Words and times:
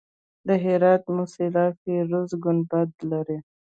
د 0.47 0.49
هرات 0.63 1.03
موسیلا 1.15 1.65
فیروزي 1.81 2.37
ګنبد 2.43 2.89
لري 3.11 3.37